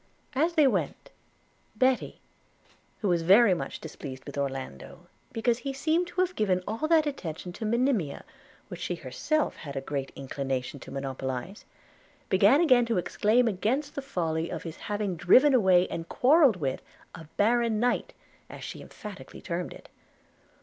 As 0.33 0.53
they 0.53 0.65
went, 0.65 1.11
Betty, 1.75 2.21
who 3.01 3.07
was 3.07 3.21
very 3.21 3.53
much 3.53 3.79
displeased 3.79 4.25
with 4.25 4.35
Orlando, 4.35 5.05
because 5.31 5.59
he 5.59 5.73
seemed 5.73 6.07
to 6.07 6.21
have 6.21 6.33
given 6.35 6.63
all 6.67 6.87
that 6.87 7.05
attention 7.05 7.53
to 7.53 7.67
Monimia 7.67 8.23
which 8.67 8.79
she 8.81 8.95
had 8.95 9.03
herself 9.03 9.57
a 9.63 9.79
great 9.79 10.11
inclination 10.15 10.79
to 10.79 10.89
monopolize, 10.91 11.65
began 12.29 12.61
again 12.61 12.87
to 12.87 12.97
exclaim 12.97 13.47
against 13.47 13.93
the 13.93 14.01
folly 14.01 14.49
of 14.49 14.63
his 14.63 14.77
having 14.77 15.15
driven 15.17 15.53
away 15.53 15.87
and 15.89 16.09
quarrelled 16.09 16.55
with 16.55 16.81
a 17.13 17.25
baron 17.37 17.79
knight, 17.79 18.13
as 18.49 18.63
she 18.63 18.81
emphatically 18.81 19.39
termed 19.39 19.71
it. 19.71 19.87